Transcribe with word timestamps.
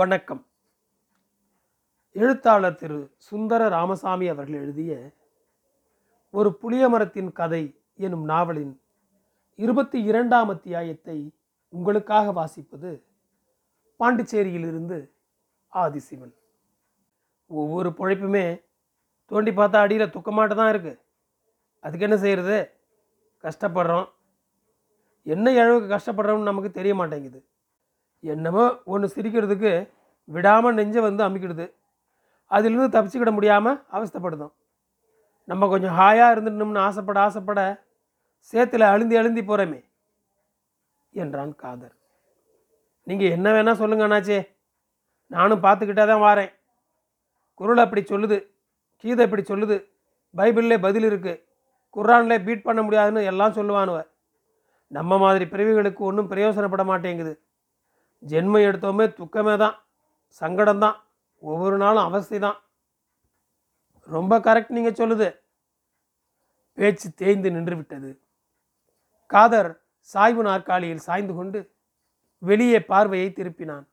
வணக்கம். 0.00 0.46
எழுத்தாளர் 2.12 2.74
திரு 2.74 3.10
சுந்தர 3.16 3.68
ராமசாமி 3.68 4.28
அவர்கள் 4.28 4.60
எழுதிய 4.60 4.92
ஒரு 6.30 6.54
புளிய 6.54 6.88
மரத்தின் 6.88 7.32
கதை 7.32 7.80
எனும் 7.96 8.24
நாவலின் 8.24 8.80
இருபத்தி 9.54 10.02
இரண்டாம் 10.02 10.48
அத்தியாயத்தை 10.48 11.34
உங்களுக்காக 11.68 12.32
வாசிப்பது 12.32 13.04
பாண்டிச்சேரியிலிருந்து 14.00 15.12
ஆதிசிவன். 15.72 16.34
ஒவ்வொரு 17.46 17.90
பொழைப்புமே 17.90 18.64
தோண்டி 19.26 19.50
பார்த்தா 19.50 19.76
அடியில் 19.76 20.14
துக்கமாட்டு 20.16 20.54
தான் 20.54 20.72
இருக்குது 20.74 21.00
அதுக்கு 21.80 22.04
என்ன 22.04 22.16
செய்கிறது 22.16 22.58
கஷ்டப்படுறோம். 23.44 24.08
என்ன 25.22 25.50
அளவுக்கு 25.50 25.96
கஷ்டப்படுறோம்னு 25.96 26.50
நமக்கு 26.52 26.70
தெரிய 26.70 26.94
மாட்டேங்குது. 26.94 27.46
என்னமோ 28.22 28.64
ஒன்று 28.92 29.06
சிரிக்கிறதுக்கு 29.14 29.72
விடாமல் 30.28 30.76
நெஞ்சை 30.78 31.00
வந்து 31.06 31.22
அமைக்கிடுது. 31.26 31.66
அதிலிருந்து 32.50 32.92
தப்பிச்சுக்கிட 32.94 33.30
முடியாமல் 33.36 33.78
அவஸ்தப்படுதும். 33.96 34.52
நம்ம 35.48 35.68
கொஞ்சம் 35.72 35.96
ஹாயாக 36.00 36.32
இருந்துட்டோம்னு 36.34 36.84
ஆசைப்பட 36.86 37.18
ஆசைப்பட 37.26 37.60
சேத்துல 38.50 38.86
அழுந்தி 38.94 39.16
அழுந்தி 39.20 39.42
போகிறோமே 39.48 39.80
என்றான் 41.22 41.54
காதர். 41.62 41.94
நீங்கள் 43.06 43.34
என்ன 43.36 43.48
வேணால் 43.54 43.80
சொல்லுங்க 43.82 44.04
அண்ணாச்சே. 44.06 44.40
நானும் 45.30 45.64
பார்த்துக்கிட்டே 45.64 46.04
தான் 46.10 46.24
வாரேன். 46.26 46.52
குரல் 47.60 47.84
அப்படி 47.84 48.02
சொல்லுது 48.12 48.36
கீதை 49.04 49.24
இப்படி 49.26 49.42
சொல்லுது 49.50 49.76
பைபிள்லே 50.34 50.76
பதில் 50.86 51.06
இருக்குது 51.10 51.40
குர்ஆன்ல 51.96 52.34
பீட் 52.46 52.66
பண்ண 52.66 52.80
முடியாதுன்னு 52.86 53.22
எல்லாம் 53.30 53.56
சொல்லுவானுவ. 53.56 53.98
நம்ம 54.90 55.18
மாதிரி 55.24 55.44
பிறவிகளுக்கு 55.52 56.02
ஒன்றும் 56.08 56.30
பிரயோசனப்பட 56.32 56.84
மாட்டேங்குது. 56.90 57.32
ஜென்மம் 58.30 58.66
எடுத்தோமே 58.68 59.06
துக்கமே 59.18 59.56
தான் 59.58 59.76
சங்கடம் 60.28 60.78
தான் 60.78 60.96
ஒவ்வொரு 61.38 61.76
நாளும் 61.76 62.04
அவஸ்தை 62.04 62.38
தான். 62.38 62.58
ரொம்ப 64.00 64.38
கரெக்ட் 64.38 64.76
நீங்கள் 64.76 64.98
சொல்லுது. 65.00 65.28
பேச்சு 66.74 67.14
தேய்ந்து 67.14 67.50
நின்று 67.50 67.76
விட்டது. 67.76 68.22
காதர் 69.26 69.84
சாய்வு 70.02 70.42
நாற்காலியில் 70.42 70.98
சாய்ந்து 70.98 71.34
கொண்டு 71.34 71.74
வெளியே 72.38 72.80
பார்வையை 72.80 73.32
திருப்பினான். 73.32 73.84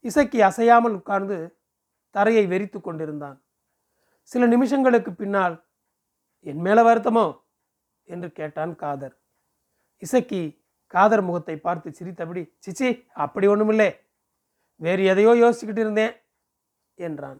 இசைக்கு 0.00 0.44
அசையாமல் 0.44 0.94
உட்கார்ந்து 0.94 1.56
தரையை 2.10 2.46
வெறித்து 2.46 2.80
கொண்டிருந்தான். 2.80 3.42
சில 4.22 4.46
நிமிஷங்களுக்கு 4.46 5.10
பின்னால் 5.10 5.64
என் 6.40 6.60
மேலே 6.60 6.82
வருத்தமோ? 6.82 7.40
என்று 8.04 8.32
கேட்டான் 8.32 8.76
காதர். 8.76 9.14
இசக்கி 9.98 10.61
காதர் 10.94 11.26
முகத்தை 11.28 11.56
பார்த்து 11.66 11.88
சிரித்தபடி 11.98 12.42
சிச்சி 12.64 12.88
அப்படி 13.24 13.46
ஒன்றுமில்லே 13.52 13.90
வேறு 14.80 15.02
எதையோ 15.12 15.32
யோசிச்சுக்கிட்டு 15.42 15.82
இருந்தேன் 15.84 16.14
என்றான். 16.98 17.38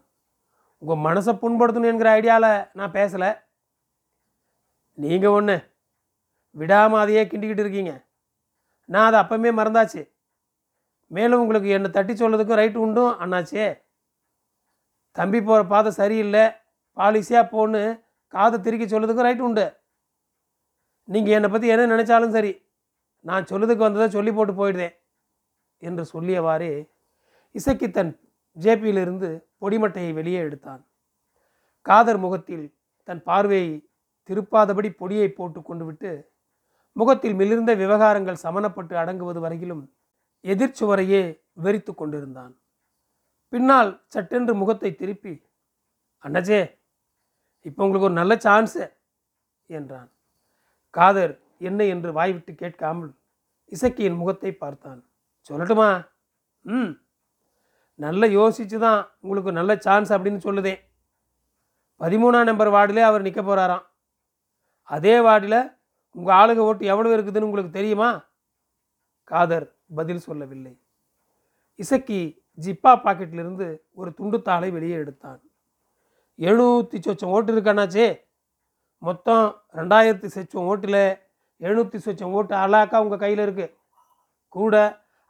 உங்கள் 0.81 1.03
மனசை 1.07 1.33
புண்படுத்தணும் 1.41 1.91
என்கிற 1.91 2.09
ஐடியாவில் 2.19 2.51
நான் 2.79 2.95
பேசலை. 2.97 3.29
நீங்கள் 4.97 5.35
ஒன்று 5.37 5.55
விடாமல் 6.55 7.01
அதையே 7.03 7.21
கிண்டிக்கிட்டு 7.25 7.63
இருக்கீங்க. 7.65 7.93
நான் 8.89 9.07
அதை 9.09 9.17
அப்போவுமே 9.21 9.51
மறந்தாச்சு. 9.59 10.01
மேலும் 11.11 11.41
உங்களுக்கு 11.43 11.69
என்னை 11.77 11.89
தட்டி 11.95 12.13
சொல்கிறதுக்கும் 12.13 12.59
ரைட்டு 12.61 12.83
உண்டும் 12.85 13.13
அண்ணாச்சே. 13.23 13.67
தம்பி 15.15 15.39
போகிற 15.47 15.63
பாதை 15.73 15.91
சரியில்லை. 16.01 16.43
பாலிசியாக 16.97 17.51
போன்னு 17.53 17.81
காதை 18.33 18.57
திருக்கி 18.65 18.85
சொல்கிறதுக்கும் 18.87 19.27
ரைட்டு 19.27 19.47
உண்டு. 19.47 19.65
நீங்கள் 21.07 21.35
என்னை 21.37 21.49
பற்றி 21.53 21.67
என்ன 21.73 21.87
நினச்சாலும் 21.93 22.35
சரி 22.37 22.51
நான் 23.25 23.49
சொல்லுதுக்கு 23.51 23.85
வந்ததை 23.85 24.07
சொல்லி 24.09 24.31
போட்டு 24.31 24.53
போயிடுதேன் 24.53 24.95
என்று 25.83 26.03
சொல்லியவாறே 26.13 26.73
இசக்கி 27.55 27.87
தன் 27.89 28.11
ஜேபியிலிருந்து 28.57 29.29
பொடிமட்டையை 29.61 30.11
வெளியே 30.19 30.39
எடுத்தான். 30.47 30.81
காதர் 31.85 32.19
முகத்தில் 32.25 32.65
தன் 33.07 33.21
பார்வையை 33.29 33.71
திருப்பாதபடி 34.29 34.89
பொடியை 34.99 35.29
போட்டு 35.29 35.59
கொண்டு 35.61 35.85
விட்டு 35.87 36.11
முகத்தில் 36.95 37.35
மிளிர்ந்த 37.39 37.71
விவகாரங்கள் 37.81 38.43
சமணப்பட்டு 38.43 38.93
அடங்குவது 39.01 39.39
வரையிலும் 39.45 39.83
எதிர்ச்சுவரையே 40.43 41.21
வெறித்து 41.63 41.91
கொண்டிருந்தான். 41.93 42.53
பின்னால் 43.53 43.91
சட்டென்று 44.13 44.53
முகத்தை 44.61 44.91
திருப்பி 45.01 45.33
அண்ணாச்சே 46.23 46.61
இப்போ 47.65 47.81
உங்களுக்கு 47.85 48.07
ஒரு 48.09 48.17
நல்ல 48.21 48.33
சான்ஸு 48.45 48.83
என்றான். 49.69 50.09
காதர் 50.93 51.33
என்ன 51.57 51.83
என்று 51.83 52.13
வாய்விட்டு 52.13 52.55
கேட்காமல் 52.55 53.15
இசக்கியின் 53.71 54.15
முகத்தை 54.15 54.53
பார்த்தான். 54.53 55.09
சொல்லட்டுமா? 55.49 56.07
ம். 56.61 57.01
நல்ல 57.95 58.27
யோசிச்சு 58.27 58.77
தான் 58.77 59.11
உங்களுக்கு 59.19 59.51
நல்ல 59.51 59.77
சான்ஸ் 59.77 60.13
அப்படின்னு 60.13 60.37
சொல்லுதேன் 60.37 60.81
பதிமூணாம் 61.99 62.43
நம்பர் 62.43 62.67
வார்டிலே 62.67 63.01
அவர் 63.01 63.21
நிற்க 63.21 63.41
போகிறாராம் 63.41 63.85
அதே 64.81 65.19
வார்டில் 65.19 65.75
உங்கள் 66.11 66.35
ஆளுங்க 66.35 66.57
ஓட்டு 66.57 66.85
எவ்வளவு 66.85 67.17
இருக்குதுன்னு 67.17 67.41
உங்களுக்கு 67.41 67.71
தெரியுமா? 67.71 68.27
காதர் 69.23 69.75
பதில் 69.95 70.19
சொல்லவில்லை. 70.19 70.79
இசக்கி 71.75 72.45
ஜிப்பா 72.61 72.95
பாக்கெட்டிலிருந்து 73.03 73.77
ஒரு 73.91 74.13
துண்டுத்தாளை 74.17 74.71
வெளியே 74.71 74.95
எடுத்தான். 74.95 75.41
எழுநூற்றி 76.39 76.99
சொச்சம் 76.99 77.25
ஓட்டு 77.25 77.55
இருக்கானாச்சே. 77.55 78.19
மொத்தம் 78.97 79.63
ரெண்டாயிரத்தி 79.73 80.29
சொச்சம் 80.35 80.65
ஓட்டில் 80.65 81.22
எழுநூற்றி 81.63 81.99
சொச்சம் 82.05 82.33
ஓட்டு 82.37 82.53
அலாக்கா 82.63 82.97
உங்கள் 83.03 83.21
கையில் 83.23 83.43
இருக்குது 83.45 83.73
கூட 84.55 84.75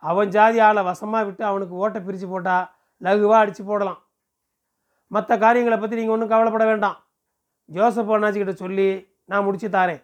அவன் 0.03 0.31
ஜாதி 0.35 0.59
ஆளை 0.67 0.81
வசமாக 0.89 1.25
விட்டு 1.27 1.43
அவனுக்கு 1.49 1.75
ஓட்டை 1.83 1.99
பிரித்து 2.05 2.27
போட்டால் 2.27 2.65
லகுவாக 3.01 3.41
அடித்து 3.43 3.63
போடலாம். 3.63 3.99
மற்ற 5.11 5.31
காரியங்களை 5.43 5.77
பற்றி 5.79 5.97
நீங்கள் 5.99 6.15
ஒன்றும் 6.15 6.31
கவலைப்பட 6.33 6.65
வேண்டாம். 6.71 6.97
ஜோசப் 7.69 8.11
அண்ணாச்சிக்கிட்ட 8.15 8.55
சொல்லி 8.63 8.87
நான் 9.31 9.45
முடிச்சு 9.45 9.67
தாரேன். 9.75 10.01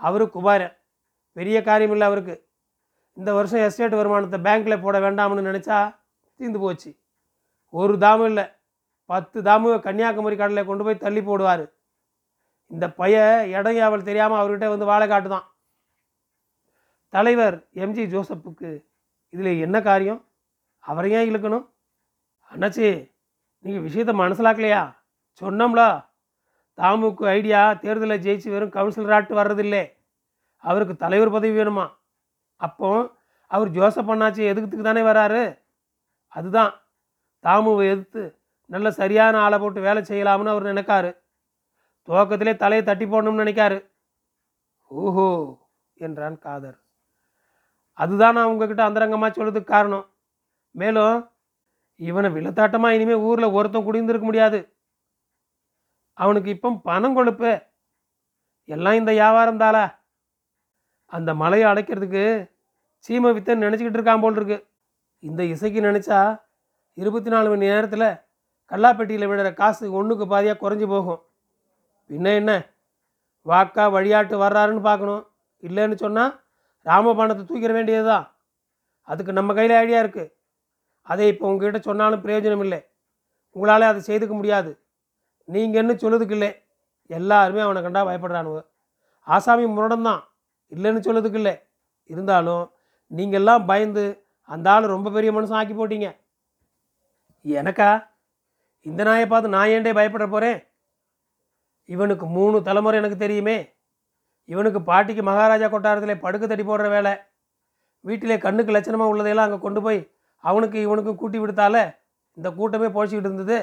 அவரு 0.00 0.24
குபாரன் 0.34 0.74
பெரிய 1.36 1.56
காரியம் 1.68 1.94
இல்லை 1.94 2.06
அவருக்கு. 2.10 2.34
இந்த 3.16 3.30
வருஷம் 3.38 3.64
எஸ்டேட் 3.66 4.00
வருமானத்தை 4.00 4.38
பேங்க்கில் 4.46 4.82
போட 4.84 4.96
வேண்டாம்னு 5.04 5.48
நினச்சா 5.50 5.78
தீர்ந்து 6.40 6.60
போச்சு. 6.64 6.90
ஒரு 7.74 7.94
தாமும் 8.04 8.28
இல்லை. 8.30 8.44
பத்து 9.10 9.38
தாமு 9.48 9.70
கன்னியாகுமரி 9.86 10.36
கடலில் 10.36 10.68
கொண்டு 10.68 10.84
போய் 10.84 11.02
தள்ளி 11.04 11.22
போடுவார். 11.28 11.64
இந்த 12.70 12.86
பைய 13.00 13.16
இடம் 13.56 13.80
அவள் 13.88 14.08
தெரியாமல் 14.10 14.40
அவர்கிட்ட 14.40 14.68
வந்து 14.74 14.90
வாழை 14.92 15.06
காட்டுதான். 15.08 15.46
தலைவர் 17.14 17.56
எம்ஜி 17.74 18.04
ஜோசப்புக்கு 18.12 18.70
இதில் 19.28 19.60
என்ன 19.60 19.82
காரியம்? 19.82 20.28
அவரை 20.78 21.10
ஏன் 21.12 21.28
இழுக்கணும்? 21.30 21.66
அண்ணாச்சி 22.50 23.12
நீங்கள் 23.58 23.82
விஷயத்தை 23.82 24.14
மனசிலாக்கலையா? 24.18 24.96
சொன்னோம்ல. 25.40 25.82
தாமுக்கு 26.76 27.24
ஐடியா 27.26 27.74
தேர்தலில் 27.74 28.24
ஜெயிச்சு 28.24 28.48
வெறும் 28.50 28.72
கவுன்சிலராட்டு 28.72 29.32
வர்றதில்லை. 29.40 29.84
அவருக்கு 30.56 30.96
தலைவர் 30.96 31.30
பதவி 31.30 31.58
வேணுமா? 31.58 31.86
அப்போ 32.56 33.10
அவர் 33.46 33.70
ஜோசப் 33.70 34.10
அண்ணாச்சி 34.10 34.42
எதுக்குத்துக்கு 34.50 34.88
தானே 34.88 35.00
வராரு? 35.00 35.58
அதுதான். 36.28 36.72
தாமுவை 37.42 37.84
எதிர்த்து 37.90 38.38
நல்ல 38.66 38.90
சரியான 38.90 39.38
ஆளை 39.38 39.58
போட்டு 39.58 39.80
வேலை 39.80 40.02
செய்யலாம்னு 40.02 40.54
அவர் 40.54 40.70
நினைக்காரு. 40.72 41.10
துவக்கத்திலே 42.08 42.56
தலையை 42.56 42.84
தட்டி 42.86 43.04
போடணும்னு 43.04 43.44
நினைக்காரு. 43.44 43.78
ஓஹோ 44.86 45.28
என்றான் 45.94 46.38
காதர். 46.38 46.78
அதுதான் 47.94 48.36
நான் 48.36 48.50
உங்ககிட்ட 48.52 48.82
அந்தரங்கமாக 48.84 49.30
சொல்கிறதுக்கு 49.32 49.74
காரணம். 49.74 50.06
மேலும் 50.70 51.16
இவனை 51.96 52.30
விழத்தாட்டமாக 52.36 52.96
இனிமேல் 52.96 53.24
ஊரில் 53.28 53.54
ஒருத்தன் 53.56 53.86
குடிந்திருக்க 53.88 54.26
முடியாது. 54.30 54.58
அவனுக்கு 56.14 56.50
இப்போ 56.50 56.70
பணம் 56.88 57.16
கொழுப்பு. 57.18 57.52
எல்லாம் 58.64 58.98
இந்த 59.00 59.12
வியாபாரம் 59.12 59.60
தாளா? 59.62 59.84
அந்த 61.06 61.30
மலையை 61.34 61.66
அடைக்கிறதுக்கு 61.72 62.24
சீம 63.06 63.32
வித்தன் 63.36 63.64
நினச்சிக்கிட்டு 63.64 63.98
இருக்கான் 64.00 64.20
போல் 64.20 64.38
இருக்கு. 64.38 64.58
இந்த 65.18 65.42
இசைக்கு 65.44 65.80
நினச்சா 65.80 66.20
இருபத்தி 66.94 67.30
நாலு 67.30 67.48
மணி 67.48 67.66
நேரத்தில் 67.72 68.08
கல்லாப்பெட்டியில் 68.70 69.28
விடுற 69.30 69.54
காசு 69.54 69.84
ஒன்றுக்கு 69.98 70.24
பாதியாக 70.26 70.58
குறைஞ்சி 70.60 70.86
போகும். 70.86 71.20
பின்ன 72.10 72.34
என்ன? 72.34 72.52
வாக்கா 73.46 73.84
வழியாட்டு 73.96 74.36
வர்றாருன்னு 74.44 74.82
பார்க்கணும். 74.90 75.22
இல்லைன்னு 75.62 75.94
சொன்னால் 75.94 76.32
ராமபானத்தை 76.86 77.44
தூக்கிட 77.44 77.72
வேண்டியது 77.72 78.06
தான் 78.08 78.26
அதுக்கு 79.08 79.32
நம்ம 79.32 79.54
கையில் 79.54 79.74
ஐடியா 79.82 80.00
இருக்குது 80.04 80.32
அதை 81.02 81.24
இப்போ 81.28 81.44
உங்ககிட்ட 81.50 81.78
சொன்னாலும் 81.78 82.22
பிரயோஜனம் 82.24 82.62
இல்லை. 82.66 82.80
உங்களால் 83.56 83.90
அதை 83.90 84.00
செய்துக்க 84.00 84.34
முடியாது. 84.34 84.70
நீங்கள் 85.48 85.80
என்ன 85.82 85.92
சொல்லுதுக்கு 86.02 86.36
இல்லை? 86.36 86.50
எல்லாருமே 87.10 87.60
அவனை 87.60 87.80
கண்டா 87.82 88.02
பயப்படுறானுங்க. 88.08 88.60
ஆசாமி 89.26 89.66
முரடன் 89.66 90.06
தான். 90.08 90.22
இல்லைன்னு 90.72 91.06
சொல்லுதுக்கு 91.06 91.38
இல்லை. 91.40 91.54
இருந்தாலும் 92.10 92.64
நீங்கள்லாம் 93.10 93.66
பயந்து 93.70 94.04
அந்த 94.48 94.70
ஆள் 94.70 94.94
ரொம்ப 94.94 95.10
பெரிய 95.10 95.30
மனுஷன் 95.32 95.58
ஆக்கி 95.60 95.74
போட்டீங்க. 95.76 96.08
எனக்கா? 97.44 97.90
இந்த 98.86 99.02
நாயை 99.04 99.26
பார்த்து 99.26 99.54
நான் 99.54 99.72
ஏன்டே 99.74 99.92
பயப்பட 99.98 100.26
போகிறேன் 100.26 100.58
இவனுக்கு 101.88 102.26
மூணு 102.36 102.56
தலைமுறை 102.62 102.98
எனக்கு 103.00 103.18
தெரியுமே. 103.24 103.56
இவனுக்கு 104.52 104.80
பாட்டிக்கு 104.88 105.22
மகாராஜா 105.30 105.66
கொட்டாரத்தில் 105.74 106.22
படுக்கு 106.24 106.46
தடி 106.52 106.64
போடுற 106.70 106.86
வேலை. 106.96 107.12
வீட்டிலே 108.08 108.36
கண்ணுக்கு 108.46 108.72
லட்சணமாக 108.76 109.12
உள்ளதையெல்லாம் 109.12 109.48
அங்கே 109.48 109.60
கொண்டு 109.66 109.80
போய் 109.86 110.00
அவனுக்கு 110.44 110.78
இவனுக்கும் 110.86 111.20
கூட்டி 111.22 111.38
விடுத்தால 111.42 111.76
இந்த 112.38 112.48
கூட்டமே 112.58 112.88
பொழைச்சிக்கிட்டு 112.96 113.30
இருந்தது. 113.30 113.58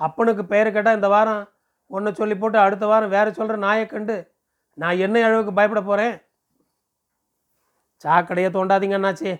அப்பனுக்கு 0.00 0.42
பெயரை 0.52 0.70
கேட்டால் 0.72 0.98
இந்த 0.98 1.08
வாரம் 1.14 1.42
ஒன்றை 1.96 2.10
சொல்லி 2.20 2.36
போட்டு 2.42 2.58
அடுத்த 2.66 2.84
வாரம் 2.92 3.14
வேறு 3.16 3.36
சொல்கிற 3.38 3.56
நாயை 3.66 3.84
கண்டு 3.86 4.16
நான் 4.82 5.00
என்ன 5.04 5.22
அளவுக்கு 5.26 5.52
பயப்பட 5.58 5.80
போகிறேன் 5.88 6.14
சாக்கடையை 8.04 8.48
தோண்டாதீங்க 8.56 8.96
அண்ணாச்சி. 8.98 9.30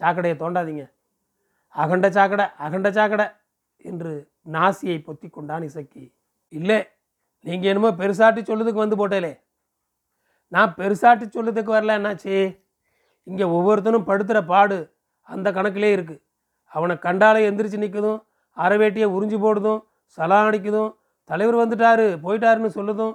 சாக்கடையை 0.00 0.36
தோண்டாதீங்க. 0.42 0.84
அகண்ட 1.74 2.06
சாக்கடை 2.16 2.46
அகண்ட 2.66 2.88
சாக்கடை 2.98 3.26
என்று 3.88 4.12
நாசியை 4.54 4.96
பொத்தி 5.08 5.28
கொண்டான் 5.30 5.66
இசக்கி. 5.68 6.04
இல்லை 6.58 6.78
நீங்கள் 7.46 7.70
என்னமோ 7.72 7.90
பெருசாட்டி 8.00 8.40
சொல்லுறதுக்கு 8.48 8.84
வந்து 8.84 9.00
போட்டேலே. 9.00 9.32
நான் 10.54 10.74
பெருசாட்டி 10.78 11.24
சொல்லுறதுக்கு 11.34 11.76
வரல 11.76 11.96
என்னாச்சு? 11.98 12.36
இங்கே 13.30 13.46
ஒவ்வொருத்தனும் 13.56 14.08
படுத்துகிற 14.08 14.40
பாடு 14.52 14.78
அந்த 15.28 15.48
கணக்கிலே 15.56 15.90
இருக்குது 15.96 16.22
அவனை 16.74 16.94
கண்டாலே 17.06 17.40
எந்திரிச்சு 17.48 17.82
நிற்குதும் 17.82 18.20
அரைவேட்டியை 18.56 19.06
உறிஞ்சி 19.16 19.38
போடுதும் 19.44 19.80
சலாம் 20.18 20.48
அடிக்குதும் 20.48 20.90
தலைவர் 21.30 21.60
வந்துட்டாரு 21.62 22.06
போயிட்டாருன்னு 22.24 22.70
சொல்லுதும். 22.78 23.14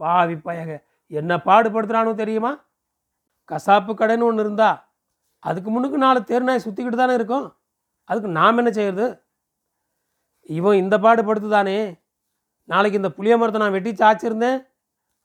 பாவி 0.00 0.36
பயக 0.46 0.70
என்ன 1.10 1.32
பாடுபடுத்துகிறானோ 1.48 2.12
தெரியுமா? 2.22 2.52
கசாப்பு 3.50 3.92
கடைன்னு 4.00 4.26
ஒன்று 4.28 4.44
இருந்தா 4.44 4.70
அதுக்கு 5.48 5.70
முன்னுக்கு 5.74 5.98
நாலு 6.04 6.20
தேர்நாய் 6.30 6.64
சுற்றிக்கிட்டு 6.64 6.98
தானே 7.00 7.14
இருக்கும். 7.18 7.46
அதுக்கு 8.10 8.28
நாம் 8.38 8.58
என்ன 8.60 8.70
செய்யறது? 8.78 9.06
இவன் 10.58 10.80
இந்த 10.82 10.96
பாடுபடுத்து 11.04 11.50
தானே 11.56 11.78
நாளைக்கு 12.72 13.00
இந்த 13.00 13.10
புளிய 13.16 13.34
மரத்தை 13.40 13.60
நான் 13.62 13.76
வெட்டி 13.76 13.92
சாய்ச்சிருந்தேன். 14.02 14.58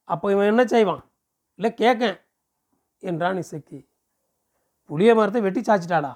அப்போ 0.10 0.28
இவன் 0.34 0.50
என்ன 0.52 0.64
செய்வான்? 0.74 1.02
இல்லை 1.62 1.70
கேட்கேன் 1.82 2.16
என்றான் 3.10 3.40
இசக்கி. 3.42 3.80
புளிய 4.90 5.12
மரத்தை 5.18 5.42
வெட்டி 5.46 5.62
சாய்ச்சிட்டாளா? 5.68 6.12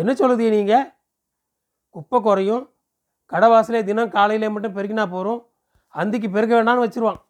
என்ன 0.00 0.10
சொல்லுது 0.20 0.50
நீங்கள் 0.54 0.84
குப்பை 1.94 2.18
குறையும் 2.26 2.62
கடைவாசலே 3.32 3.80
தினம் 3.88 4.12
காலையிலே 4.16 4.48
மட்டும் 4.54 4.76
பெருக்கினா 4.76 5.04
போகிறோம் 5.14 5.40
அந்திக்கு 5.94 6.30
பெருக்க 6.36 6.52
வேண்டாம்னு 6.56 6.84
வச்சிருவான். 6.84 7.20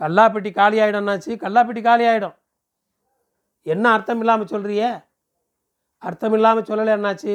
கல்லாப்பெட்டி 0.00 0.50
காலி 0.60 0.76
ஆகிடும்னாச்சு 0.84 1.32
கல்லாப்பெட்டி 1.44 1.84
காலி 1.88 2.06
ஆகிடும் 2.10 2.36
என்ன 3.66 3.84
அர்த்தம் 3.96 4.22
இல்லாமல் 4.24 4.52
சொல்கிறிய 4.52 4.82
அர்த்தம் 6.08 6.36
இல்லாமல் 6.38 6.68
சொல்லலை 6.70 6.92
என்னாச்சு? 6.98 7.34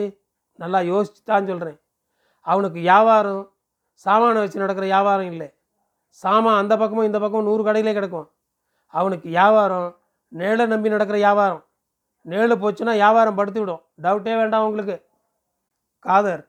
நல்லா 0.59 0.79
யோசிச்சு 0.91 1.21
தான் 1.31 1.50
சொல்கிறேன் 1.51 1.79
அவனுக்கு 2.45 2.79
வியாபாரம் 2.88 3.44
சாமானை 4.06 4.41
வச்சு 4.44 4.63
நடக்கிற 4.63 4.88
வியாபாரம் 4.94 5.29
இல்லை. 5.33 5.50
சாமான் 6.23 6.62
அந்த 6.62 6.73
பக்கமும் 6.83 7.09
இந்த 7.12 7.19
பக்கமும் 7.25 7.50
நூறு 7.51 7.63
கடையிலே 7.67 7.94
கிடக்கும். 7.97 8.27
அவனுக்கு 9.00 9.27
வியாபாரம் 9.30 9.89
நேழை 10.31 10.65
நம்பி 10.71 10.94
நடக்கிற 10.94 11.18
வியாபாரம். 11.24 11.63
நேழு 12.31 12.56
போச்சுன்னா 12.62 12.94
வியாபாரம் 13.01 13.38
படுத்து 13.39 13.59
விடும். 13.62 13.83
டவுட்டே 14.03 14.33
வேண்டாம் 14.39 14.65
உங்களுக்கு 14.68 14.95
காதர் 16.06 16.44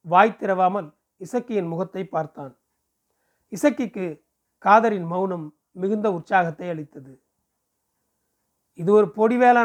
வாய் 0.00 0.38
திறவாமல் 0.40 0.88
இசக்கியின் 1.24 1.70
முகத்தை 1.72 2.02
பார்த்தான். 2.14 2.52
இசக்கிக்கு 3.52 4.06
காதரின் 4.64 5.08
மௌனம் 5.12 5.46
மிகுந்த 5.82 6.06
உற்சாகத்தை 6.16 6.66
அளித்தது. 6.72 7.12
இது 8.80 8.90
ஒரு 8.98 9.08
பொடி 9.18 9.36
வேலை 9.42 9.62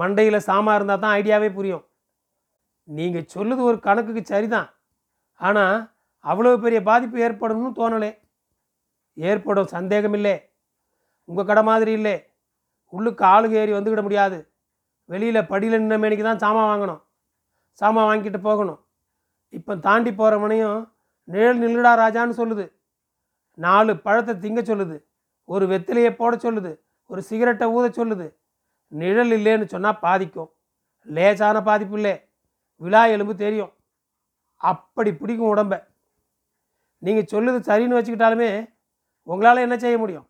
மண்டையில் 0.00 0.46
சாமா 0.46 0.72
இருந்தால் 0.74 1.02
தான் 1.02 1.16
ஐடியாவே 1.18 1.48
புரியும். 1.56 1.84
நீங்கள் 2.88 3.30
சொல்லுது 3.34 3.62
ஒரு 3.70 3.78
கணக்குக்கு 3.86 4.22
சரிதான். 4.24 4.68
ஆனால் 5.40 5.76
அவ்வளோ 6.24 6.56
பெரிய 6.64 6.80
பாதிப்பு 6.88 7.16
ஏற்படும்னு 7.26 7.70
தோணலே. 7.78 8.10
ஏற்படும் 9.16 9.72
சந்தேகமில்லை. 9.76 10.34
உங்கள் 11.24 11.46
கடை 11.46 11.62
மாதிரி 11.62 11.92
இல்லை. 11.92 12.16
உள்ளுக்கு 12.88 13.24
ஆளுக 13.24 13.54
ஏறி 13.62 13.72
வந்துக்கிட 13.72 14.02
முடியாது. 14.02 14.38
வெளியில் 15.04 15.46
படியில் 15.46 15.78
நின்ற 15.78 15.96
மேனிக்கு 15.98 16.22
தான் 16.22 16.42
சாமான் 16.44 16.68
வாங்கணும். 16.70 17.02
சாமான் 17.72 18.08
வாங்கிட்டு 18.10 18.40
போகணும். 18.40 18.80
இப்போ 19.48 19.76
தாண்டி 19.76 20.10
போகிறவனையும் 20.10 20.92
நிழல் 21.28 21.60
நில்லுடா 21.62 21.92
ராஜான்னு 22.02 22.34
சொல்லுது. 22.40 22.64
நாலு 23.54 23.92
பழத்தை 23.96 24.34
திங்க 24.34 24.60
சொல்லுது. 24.62 24.96
ஒரு 25.44 25.66
வெத்திலையை 25.66 26.16
போட 26.16 26.36
சொல்லுது. 26.36 26.72
ஒரு 27.06 27.22
சிகரெட்டை 27.22 27.66
ஊத 27.68 27.86
சொல்லுது. 27.88 28.26
நிழல் 28.88 29.30
இல்லைன்னு 29.30 29.64
சொன்னால் 29.64 29.98
பாதிக்கும். 29.98 30.50
லேசான 31.02 31.62
பாதிப்பு 31.62 31.96
இல்லை. 31.96 32.14
விழா 32.76 33.06
எலும்பு 33.06 33.34
தெரியும். 33.36 33.72
அப்படி 34.56 35.14
பிடிக்கும் 35.14 35.56
உடம்ப. 35.56 35.74
நீங்கள் 36.98 37.30
சொல்லுது 37.32 37.58
சரின்னு 37.70 37.98
வச்சுக்கிட்டாலுமே 37.98 38.50
உங்களால் 39.22 39.56
என்ன 39.56 39.76
செய்ய 39.78 39.98
முடியும்? 39.98 40.26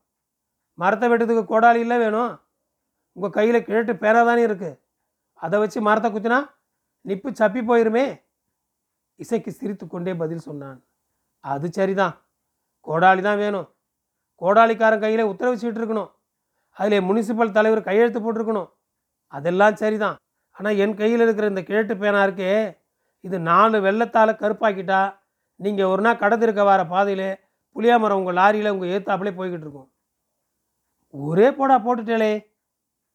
மரத்தை 0.81 1.07
வெட்டுறதுக்கு 1.11 1.45
கோடாலி 1.53 1.81
இல்லை 1.85 1.97
வேணும். 2.05 2.33
உங்கள் 3.17 3.35
கையில் 3.37 3.67
கிழட்டு 3.67 3.93
பேனா 4.03 4.21
தானே 4.29 4.43
இருக்குது 4.49 4.79
அதை 5.45 5.57
வச்சு 5.63 5.79
மரத்தை 5.89 6.09
குத்தினா 6.11 6.39
நிப்பு 7.05 7.31
சப்பி 7.41 7.61
போயிருமே. 7.71 8.05
இசைக்கு 9.23 9.51
சிரித்து 9.59 9.85
கொண்டே 9.87 10.13
பதில் 10.23 10.47
சொன்னான். 10.49 10.79
அது 11.45 11.67
சரிதான். 11.79 12.15
கோடாலி 12.87 13.23
தான் 13.29 13.41
வேணும். 13.45 13.69
கோடாலிக்காரன் 14.43 15.03
கையில் 15.05 15.31
உத்தரவு 15.33 15.61
சீட்டு 15.63 15.81
இருக்கணும் 15.81 16.11
அதில் 16.77 17.07
முனிசிபல் 17.09 17.57
தலைவர் 17.57 17.89
கையெழுத்து 17.89 18.21
போட்டிருக்கணும். 18.23 18.71
அதெல்லாம் 19.37 19.81
சரிதான். 19.83 20.17
ஆனால் 20.57 20.79
என் 20.83 20.97
கையில் 21.01 21.25
இருக்கிற 21.25 21.47
இந்த 21.53 21.63
கிழட்டு 21.69 21.95
பேனா 22.03 22.21
இருக்கே 22.27 22.53
இது 23.27 23.37
நாலு 23.51 23.77
வெள்ளத்தால் 23.87 24.41
கருப்பாக்கிட்டா 24.43 25.01
நீங்கள் 25.61 25.91
ஒரு 25.93 26.03
நாள் 26.07 26.21
கடத்திருக்க 26.23 26.63
வர 26.69 26.83
பாதையில் 26.93 27.29
புளியாமரம் 27.77 28.19
உங்கள் 28.21 28.39
லாரியில் 28.41 28.73
உங்கள் 28.75 28.93
ஏத்தாப்புலே 28.97 29.33
போய்கிட்டு 29.39 29.67
இருக்கும். 29.67 29.89
ஒரே 31.15 31.49
போடா 31.51 31.77
போட்டுட்டேளே 31.85 32.33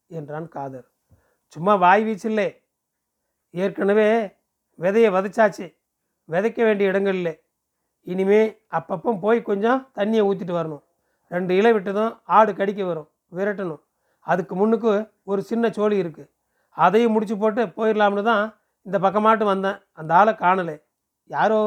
என்றான் 0.06 0.48
காதர். 0.48 0.86
சும்மா 1.54 1.74
வாய் 1.74 2.02
வீச்சில்லே 2.06 2.48
ஏற்கனவே 3.50 4.08
விதையை 4.78 5.08
விதைச்சாச்சு. 5.16 5.66
விதைக்க 6.28 6.58
வேண்டிய 6.66 6.90
இடங்கள்ல 6.92 7.30
இனிமே 8.06 8.40
அப்பப்போ 8.78 9.10
போய் 9.20 9.40
கொஞ்சம் 9.42 9.80
தண்ணியை 9.98 10.22
ஊற்றிட்டு 10.28 10.54
வரணும். 10.58 10.82
ரெண்டு 11.28 11.52
இலை 11.56 11.72
விட்டதும் 11.72 12.12
ஆடு 12.36 12.52
கடிக்க 12.54 12.84
வரும் 12.84 13.08
விரட்டணும். 13.36 13.82
அதுக்கு 14.26 14.54
முன்னுக்கு 14.54 14.92
ஒரு 15.30 15.42
சின்ன 15.42 15.70
சோழி 15.70 15.96
இருக்குது 16.02 16.30
அதையும் 16.76 17.14
முடிச்சு 17.14 17.36
போட்டு 17.38 17.62
போயிடலாம்னு 17.78 18.22
தான் 18.22 18.44
இந்த 18.86 18.96
பக்கமாட்டு 18.98 19.44
வந்தேன். 19.44 19.78
அந்த 19.92 20.14
ஆளை 20.14 20.32
காணலை. 20.34 20.76
யாரோ? 21.26 21.62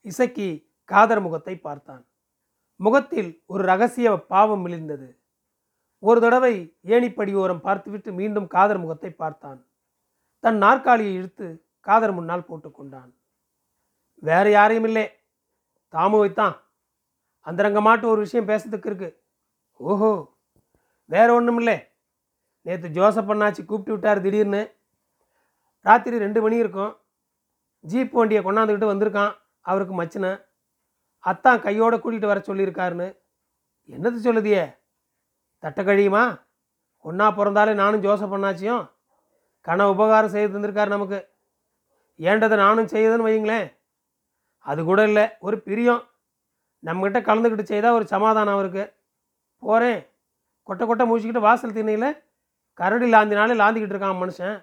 இசக்கி 0.00 0.48
காதர் 0.84 1.22
முகத்தை 1.26 1.54
பார்த்தான். 1.58 2.02
முகத்தில் 2.80 3.30
ஒரு 3.46 3.62
ரகசிய 3.64 4.08
பாவம் 4.32 4.62
விழுந்தது 4.62 5.08
ஒரு 5.98 6.20
தடவை 6.20 6.76
ஏணிப்படி 6.84 7.34
ஓரம் 7.34 7.60
பார்த்துவிட்டு 7.60 8.12
மீண்டும் 8.12 8.46
காதர் 8.46 8.78
முகத்தை 8.78 9.10
பார்த்தான். 9.10 9.66
தன் 10.40 10.56
நாற்காலியை 10.56 11.14
இழுத்து 11.14 11.66
காதர் 11.80 12.12
முன்னால் 12.12 12.48
போட்டுக்கொண்டான் 12.48 13.10
வேற 14.14 14.50
யாரையும் 14.50 14.84
இல்லை. 14.84 15.10
தாமுவைத்தான். 15.92 16.56
அந்தரங்கமாட்டு 17.44 18.04
ஒரு 18.04 18.16
விஷயம் 18.16 18.48
பேசுறதுக்கு 18.48 18.86
இருக்கு. 18.86 19.22
ஓஹோ 19.72 20.38
வேற 21.04 21.34
ஒன்றும் 21.34 21.56
இல்லை. 21.56 21.88
நேற்று 22.62 22.88
ஜோசப் 22.88 23.30
அண்ணாச்சி 23.30 23.64
கூப்பிட்டு 23.64 23.92
விட்டார் 23.92 24.20
திடீர்னு. 24.20 24.74
ராத்திரி 25.80 26.18
ரெண்டு 26.18 26.42
மணி 26.42 26.56
இருக்கும். 26.56 26.96
ஜீப் 27.88 28.10
வண்டியை 28.10 28.44
கொண்டாந்துக்கிட்டு 28.44 28.90
வந்திருக்கான். 28.92 29.34
அவருக்கு 29.60 30.02
மச்சினேன். 30.02 30.44
அத்தான் 31.18 31.60
கையோடு 31.60 31.96
கூட்டிகிட்டு 31.96 32.26
வர 32.26 32.40
சொல்லியிருக்காருன்னு. 32.40 33.18
என்னது 33.88 34.18
சொல்லுதியே? 34.26 34.78
தட்டை 35.62 35.82
கழியுமா? 35.84 36.24
ஒன்றா 37.04 37.26
பிறந்தாலே 37.30 37.72
நானும் 37.74 38.04
ஜோசப் 38.04 38.32
பண்ணாச்சியும் 38.34 38.84
கன 39.66 39.86
உபகாரம் 39.92 40.34
செய்து 40.34 40.52
தந்திருக்கார் 40.54 40.94
நமக்கு. 40.94 41.18
ஏண்டதை 42.18 42.56
நானும் 42.56 42.92
செய்யுதுன்னு 42.92 43.28
வைங்களேன் 43.28 43.66
அது 44.70 44.80
கூட 44.84 45.00
இல்லை 45.10 45.24
ஒரு 45.46 45.56
பிரியம். 45.66 46.02
நம்மக்கிட்ட 46.86 47.20
கலந்துக்கிட்டு 47.28 47.70
செய்தால் 47.72 47.96
ஒரு 47.98 48.06
சமாதானம் 48.06 48.56
அவருக்கு. 48.56 48.84
போகிறேன் 49.62 50.00
கொட்டை 50.62 50.84
கொட்டை 50.86 51.04
முடிச்சுக்கிட்டு 51.08 51.46
வாசல் 51.48 51.76
திண்ணையில் 51.76 52.10
கரடி 52.80 53.06
லாந்தினாலே 53.12 53.54
லாந்திக்கிட்டு 53.60 53.94
இருக்கான் 53.94 54.20
மனுஷன். 54.22 54.56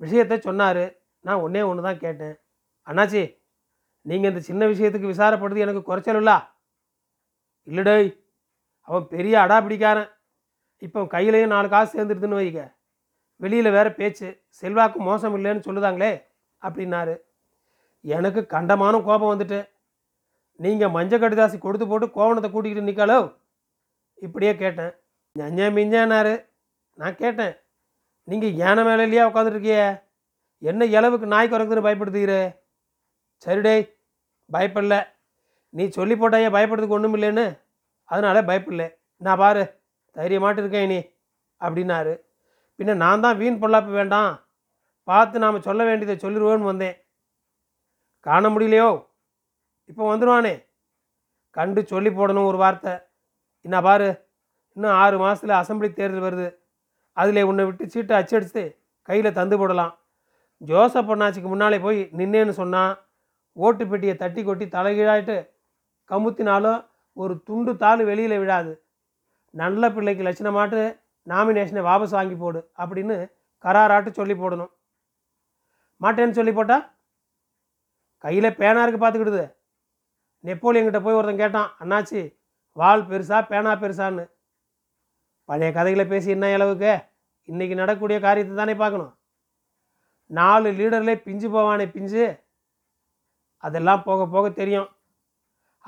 விஷயத்தை 0.00 0.36
சொன்னார். 0.40 0.84
நான் 1.24 1.42
ஒன்றே 1.44 1.62
ஒன்று 1.62 1.86
தான் 1.86 2.02
கேட்டேன். 2.04 2.36
அண்ணாச்சி 2.86 3.22
நீங்கள் 4.06 4.30
இந்த 4.30 4.42
சின்ன 4.48 4.62
விஷயத்துக்கு 4.66 5.12
விசாரப்படுறது 5.12 5.64
எனக்கு 5.66 5.82
குறைச்சலுல்லா 5.88 6.36
இல்லடை 7.68 7.96
அவன் 8.88 9.06
பெரிய 9.14 9.34
அடா 9.44 9.56
பிடிக்காரன் 9.64 10.10
இப்போ 10.86 11.00
கையிலையும் 11.14 11.54
நாலு 11.54 11.68
காசு 11.72 11.90
சேர்ந்துடுதுன்னு 11.94 12.40
வைக்க 12.40 12.60
வெளியில் 13.40 13.74
வேற 13.76 13.88
பேச்சு 13.98 14.28
செல்வாக்கு 14.60 14.98
மோசம் 15.08 15.34
இல்லைன்னு 15.38 15.66
சொல்லுதாங்களே 15.66 16.12
அப்படின்னாரு. 16.62 17.14
எனக்கு 18.04 18.40
கண்டமான 18.54 19.00
கோபம் 19.08 19.32
வந்துட்டு 19.32 19.58
நீங்கள் 20.60 20.94
மஞ்சள் 20.96 21.22
கடிதாசி 21.22 21.56
கொடுத்து 21.64 21.86
போட்டு 21.90 22.06
கோவணத்தை 22.16 22.48
கூட்டிக்கிட்டு 22.50 22.88
நிற்காலோ 22.88 23.18
இப்படியே 24.26 24.52
கேட்டேன். 24.62 24.92
ஞஞ்ச 25.36 25.68
மிஞ்சானாரு 25.76 26.34
நான் 26.98 27.20
கேட்டேன் 27.22 27.54
நீங்கள் 28.28 28.56
யானை 28.62 28.82
மேலே 28.88 29.04
இல்லையா 29.06 29.26
உட்காந்துருக்கிய 29.30 29.76
என்ன 30.62 30.88
இளவுக்கு 30.96 31.26
நாய் 31.34 31.50
குறைக்குதுன்னு 31.50 31.86
பயப்படுத்துகிற 31.86 32.34
சரிடே 33.44 33.76
பயப்படல. 34.50 34.96
நீ 35.74 35.84
சொல்லி 35.98 36.14
போட்டாயே 36.20 36.48
பயப்படுறதுக்கு 36.56 36.98
ஒன்றும் 36.98 37.16
இல்லைன்னு. 37.18 37.46
அதனால 38.10 38.42
பயப்படல 38.48 38.84
நான் 39.26 39.40
பாரு 39.42 39.62
தைரியமாட்டு 40.16 40.60
இருக்கேன் 40.62 40.90
நீ 40.92 40.98
அப்படின்னாரு. 41.60 42.14
பின்ன 42.78 42.94
நான் 43.04 43.24
தான் 43.24 43.38
வீண் 43.40 43.60
பொல்லாப்பு 43.62 43.92
வேண்டாம். 44.00 44.32
பார்த்து 45.08 45.42
நாம் 45.44 45.66
சொல்ல 45.66 45.82
வேண்டியதை 45.88 46.16
சொல்லிடுவோன்னு 46.24 46.70
வந்தேன். 46.70 46.96
காண 48.26 48.44
முடியலையோ? 48.54 48.88
இப்போ 49.90 50.02
வந்துடுவானே 50.10 50.54
கண்டு 51.56 51.80
சொல்லி 51.92 52.10
போடணும் 52.10 52.48
ஒரு 52.50 52.58
வார்த்தை. 52.62 52.94
என்ன 53.64 53.76
பாரு 53.86 54.08
இன்னும் 54.76 54.96
ஆறு 55.02 55.16
மாதத்தில் 55.18 55.60
அசம்பிளி 55.60 55.88
தேர்தல் 55.92 56.26
வருது. 56.26 56.48
அதில் 57.16 57.46
உன்னை 57.50 57.62
விட்டு 57.64 57.84
சீட்டை 57.92 58.16
அச்சடித்து 58.20 58.62
கையில் 59.08 59.36
தந்து 59.38 59.56
போடலாம். 59.58 59.92
ஜோசப் 60.60 61.08
பொண்ணாச்சிக்கு 61.08 61.48
முன்னாலே 61.52 61.78
போய் 61.86 62.00
நின்னேன்னு 62.18 62.54
சொன்னால் 62.60 62.94
ஓட்டு 63.56 63.84
பெட்டியை 63.86 64.14
தட்டி 64.16 64.42
கொட்டி 64.44 64.66
தலைகீழாயிட்டு 64.76 65.36
கமுத்தினாலும் 66.10 66.80
ஒரு 67.20 67.34
துண்டு 67.46 67.72
தாள் 67.82 68.02
வெளியில் 68.08 68.40
விழாது. 68.42 68.72
நல்ல 69.60 69.90
பிள்ளைக்கு 69.94 70.22
லட்சணமாட்டு 70.26 70.80
நாமினேஷனை 71.26 71.82
வாபஸ் 71.88 72.16
வாங்கி 72.16 72.36
போடு 72.42 72.60
அப்படின்னு 72.82 73.16
கராராட்டு 73.64 74.10
சொல்லி 74.18 74.34
போடணும். 74.34 74.72
மாட்டேன்னு 76.00 76.38
சொல்லி 76.38 76.52
போட்டா? 76.52 76.76
கையில் 78.24 78.56
பேனா 78.60 78.82
இருக்கு 78.84 79.00
பார்த்துக்கிடுது. 79.02 79.44
நெப்போலியன்கிட்ட 80.44 81.00
போய் 81.04 81.18
ஒருத்தன் 81.18 81.42
கேட்டான் 81.42 81.70
அண்ணாச்சி 81.82 82.20
வால் 82.72 83.06
பெருசா 83.10 83.38
பேனா 83.50 83.72
பெருசான்னு? 83.82 84.24
பழைய 85.48 85.70
கதைகளை 85.72 86.04
பேசி 86.06 86.28
என்ன 86.34 86.52
அளவுக்கு? 86.56 86.92
இன்றைக்கி 87.50 87.74
நடக்கக்கூடிய 87.80 88.18
காரியத்தை 88.26 88.54
தானே 88.56 88.74
பார்க்கணும். 88.82 89.12
நாலு 90.30 90.68
லீடர்லே 90.78 91.14
பிஞ்சு 91.26 91.48
போவானே 91.54 91.86
பிஞ்சு. 91.96 92.24
அதெல்லாம் 93.64 94.02
போக 94.08 94.26
போக 94.34 94.48
தெரியும். 94.60 94.88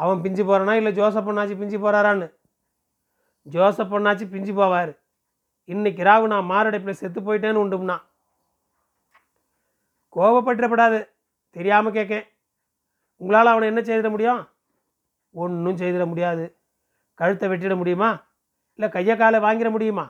அவன் 0.01 0.21
பிஞ்சு 0.23 0.45
போகிறானா 0.45 0.75
இல்லை 0.75 0.93
ஜோசப் 0.93 1.29
அண்ணாச்சி 1.29 1.57
பிஞ்சு 1.59 1.79
போகிறாரான்னு 1.79 2.27
ஜோசப் 3.43 3.95
அண்ணாச்சி 3.95 4.27
பிஞ்சு 4.31 4.53
போவார். 4.53 4.93
இன்னைக்கு 5.65 6.03
ராவு 6.03 6.27
நான் 6.27 6.49
மாரடைப்பில் 6.51 6.99
செத்து 7.01 7.21
போயிட்டேன்னு 7.21 7.63
உண்டும்னா. 7.65 7.97
கோபப்பட்டுறப்படாது. 10.17 10.99
தெரியாமல் 11.51 11.93
கேட்கேன் 11.93 12.27
உங்களால் 13.17 13.47
அவனை 13.47 13.69
என்ன 13.69 13.81
செய்திட 13.81 14.11
முடியும்? 14.11 14.49
ஒன்றும் 15.33 15.77
செய்திட 15.77 16.07
முடியாது. 16.07 16.45
கழுத்தை 17.15 17.49
வெட்டிட 17.49 17.77
முடியுமா? 17.77 18.11
இல்லை 18.75 18.93
கையை 18.93 19.17
காலை 19.17 19.41
வாங்கிட 19.41 19.71
முடியுமா? 19.71 20.07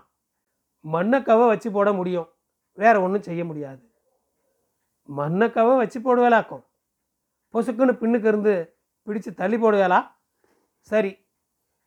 மண்ணக்கவை 0.93 1.47
வச்சு 1.47 1.71
போட 1.71 1.93
முடியும். 1.93 2.29
வேற 2.73 3.03
ஒன்றும் 3.03 3.23
செய்ய 3.23 3.45
முடியாது. 3.45 3.83
மண்ணக்கவை 5.17 5.77
வச்சு 5.77 6.01
போடுவேலாக்கும். 6.01 6.65
பொசுக்குன்னு 7.53 8.01
பின்னுக்கு 8.03 8.29
இருந்து 8.33 8.55
பிடிச்சு 9.07 9.35
தள்ளி 9.35 9.57
போடுவேலா? 9.57 10.12
சரி. 10.80 11.28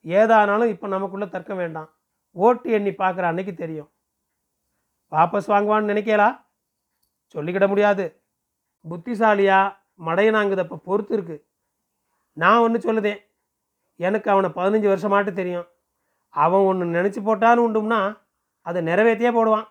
ஏதானாலும் 0.03 0.65
இப்போ 0.65 0.87
நமக்குள்ளே 0.87 1.29
தர்க்கம் 1.29 1.57
வேண்டாம். 1.57 1.89
ஓட்டு 2.31 2.71
எண்ணி 2.71 2.89
பார்க்குற 2.89 3.21
அன்னைக்கு 3.21 3.53
தெரியும். 3.53 3.91
வாபஸ் 5.11 5.47
வாங்குவான்னு 5.47 5.89
நினைக்கலா? 5.91 6.45
சொல்லிக்கிட 7.33 7.67
முடியாது. 7.67 8.23
புத்திசாலியாக 8.89 9.77
மடையனாங்குதப்ப 10.05 10.75
பொறுத்து 10.75 11.13
இருக்கு. 11.13 11.47
நான் 12.33 12.59
ஒன்று 12.59 12.93
சொல்லுதேன். 12.93 13.19
எனக்கு 13.95 14.31
அவனை 14.31 14.49
பதினஞ்சு 14.49 14.91
வருஷமாட்டு 14.91 15.31
தெரியும். 15.31 15.67
அவன் 16.29 16.61
ஒன்று 16.61 16.85
நினச்சி 16.85 17.23
போட்டான்னு 17.23 17.61
உண்டும்னா 17.67 18.21
அதை 18.61 18.81
நிறைவேற்றியே 18.81 19.29
போடுவான். 19.29 19.67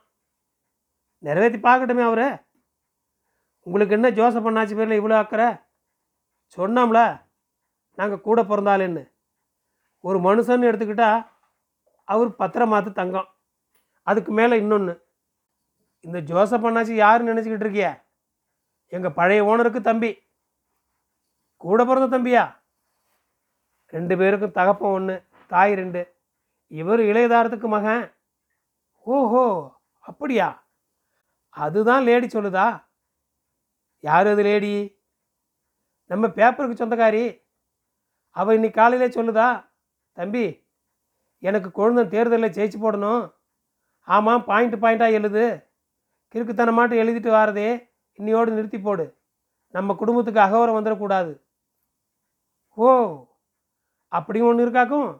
நிறைவேற்றி 1.18 1.58
பார்க்கட்டுமே 1.58 2.02
அவரு. 2.02 2.38
உங்களுக்கு 3.60 3.94
என்ன 3.94 4.10
ஜோசப் 4.10 4.46
அண்ணாச்சி 4.46 4.76
பேரில் 4.76 5.00
இவ்வளோ 5.00 5.16
அக்கறை? 5.16 5.54
சொன்னோம்ல. 6.56 7.30
நாங்கள் 7.94 8.20
கூட 8.20 8.42
பிறந்தாலேன்னு 8.42 9.10
ஒரு 10.00 10.18
மனுஷன்னு 10.18 10.72
எடுத்துக்கிட்டால் 10.72 11.28
அவர் 12.04 12.28
பத்திரமாத்து 12.28 12.92
தங்கம். 12.92 13.28
அதுக்கு 14.02 14.32
மேலே 14.32 14.56
இன்னொன்று 14.56 15.06
இந்த 16.00 16.20
ஜோசப் 16.20 16.66
அண்ணாச்சி 16.66 16.92
யாருன்னு 16.92 17.34
நினச்சிக்கிட்டு 17.34 17.60
இருக்கிய? 17.60 18.06
எங்கள் 18.86 19.12
பழைய 19.12 19.44
ஓனருக்கு 19.44 19.80
தம்பி. 19.80 20.22
கூட 21.56 21.84
பிறந்த 21.84 22.18
தம்பியா? 22.18 22.56
ரெண்டு 23.86 24.16
பேருக்கும் 24.16 24.50
தகப்பம் 24.50 24.92
ஒன்று 24.92 25.26
தாய் 25.46 25.74
ரெண்டு. 25.74 26.14
இவர் 26.66 27.00
இளையதாரத்துக்கு 27.00 27.66
மகன். 27.66 28.14
ஓஹோ 28.98 29.74
அப்படியா? 30.00 30.66
அதுதான் 31.48 32.02
லேடி 32.02 32.26
சொல்லுதா? 32.26 32.84
யார் 34.00 34.26
அது 34.26 34.42
லேடி? 34.42 35.00
நம்ம 36.06 36.26
பேப்பருக்கு 36.26 36.76
சொந்தக்காரி. 36.76 37.41
அவள் 38.36 38.54
இன்னைக்கு 38.54 38.80
காலையிலே 38.80 39.08
சொல்லுதா 39.16 39.64
தம்பி 40.12 40.44
எனக்கு 41.38 41.70
குழந்தை 41.70 42.02
தேர்தலில் 42.08 42.54
ஜெயிச்சு 42.56 42.78
போடணும். 42.82 43.32
ஆமாம் 44.00 44.44
பாயிண்ட் 44.44 44.76
பாயிண்ட்டாக 44.82 45.16
எழுது. 45.18 45.44
கிறுக்குத்தனமாட்டு 46.34 47.00
எழுதிட்டு 47.02 47.30
வாரதே 47.36 47.68
இன்னையோடு 48.18 48.50
நிறுத்தி 48.56 48.80
போடு. 48.80 49.04
நம்ம 49.70 49.94
குடும்பத்துக்கு 49.94 50.40
அகவரம் 50.40 50.78
வந்துடக்கூடாது. 50.78 51.32
ஓ 52.74 52.88
அப்படி 54.08 54.40
ஒன்று 54.40 54.64
இருக்காக்கும்? 54.66 55.10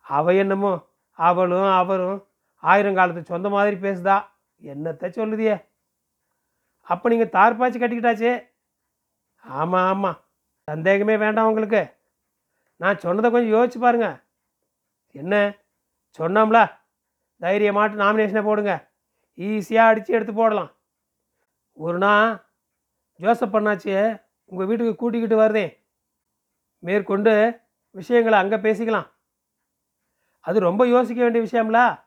அவ 0.00 0.34
என்னமோ 0.34 0.72
அவளும் 1.12 1.70
அவரும் 1.80 2.18
ஆயிரங்காலத்து 2.62 3.30
சொந்த 3.32 3.48
மாதிரி 3.48 3.76
பேசுதா 3.76 4.16
என்னத்த 4.62 5.10
சொல்லுதியே? 5.18 5.56
அப்போ 6.80 7.08
நீங்கள் 7.08 7.34
தார்பாய்ச்சி 7.36 7.78
கட்டிக்கிட்டாச்சே? 7.80 8.34
ஆமாம் 9.44 9.88
ஆமாம் 9.92 10.21
சந்தேகமே 10.62 11.16
வேண்டாம் 11.16 11.46
உங்களுக்கு. 11.46 11.96
நான் 12.76 12.98
சொன்னதை 12.98 13.30
கொஞ்சம் 13.30 13.60
யோசிச்சு 13.60 13.84
பாருங்க. 13.84 14.24
என்ன? 15.06 15.54
சொன்னோம்ல. 16.18 16.70
தைரியமாட்டு 17.40 17.98
நாமினேஷனை 18.02 18.42
போடுங்க. 18.44 18.90
ஈஸியாக 19.36 19.86
அடித்து 19.86 20.14
எடுத்து 20.14 20.34
போடலாம். 20.34 20.76
ஒரு 21.72 21.98
நாள் 21.98 22.44
ஜோசப் 23.16 23.56
பண்ணாச்சு 23.56 24.22
உங்கள் 24.44 24.66
வீட்டுக்கு 24.66 24.96
கூட்டிக்கிட்டு 24.96 25.40
வருதே 25.40 25.78
மேற்கொண்டு 26.78 27.60
விஷயங்களை 27.90 28.38
அங்கே 28.38 28.56
பேசிக்கலாம். 28.56 29.10
அது 30.40 30.60
ரொம்ப 30.60 30.86
யோசிக்க 30.86 31.28
வேண்டிய 31.28 31.44
விஷயம்ல. 31.44 32.04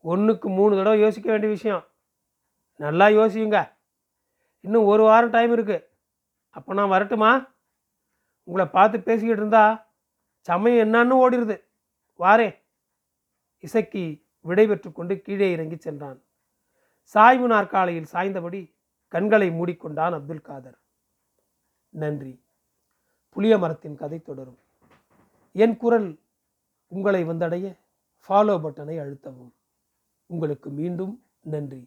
ஒன்றுக்கு 0.00 0.48
மூணு 0.48 0.76
தடவை 0.76 1.00
யோசிக்க 1.00 1.30
வேண்டிய 1.30 1.52
விஷயம். 1.52 1.84
நல்லா 2.76 3.06
யோசியுங்க. 3.06 3.72
இன்னும் 4.60 4.84
ஒரு 4.84 5.02
வாரம் 5.02 5.30
டைம் 5.30 5.58
இருக்குது 5.58 5.85
அப்போ 6.56 6.74
நான் 6.74 6.92
வரட்டுமா? 6.94 7.30
உங்களை 8.42 8.68
பார்த்து 8.68 9.00
பேசிக்கிட்டு 9.00 9.40
இருந்தா 9.40 9.64
சமயம் 10.40 10.86
என்னன்னு 10.86 11.14
ஓடிடுது 11.22 11.56
வாரேன் 12.18 12.54
இசக்கி 13.58 14.04
விடைபெற்று 14.44 14.92
கொண்டு 14.92 15.14
கீழே 15.20 15.52
இறங்கி 15.52 15.76
சென்றான். 15.76 16.18
சாய்வு 17.02 17.46
நாற்காலையில் 17.48 18.10
சாய்ந்தபடி 18.12 18.60
கண்களை 19.08 19.48
மூடிக்கொண்டான் 19.50 20.14
அப்துல் 20.18 20.46
காதர். 20.48 20.78
நன்றி. 21.88 22.32
புளிய 23.30 23.58
மரத்தின் 23.58 23.96
கதை 23.96 24.18
தொடரும். 24.22 24.58
என் 25.52 25.76
குரல் 25.76 26.08
உங்களை 26.86 27.24
வந்தடைய 27.24 27.66
ஃபாலோ 28.24 28.56
பட்டனை 28.64 28.96
அழுத்தவும். 29.02 29.52
உங்களுக்கு 30.26 30.70
மீண்டும் 30.70 31.14
நன்றி. 31.40 31.82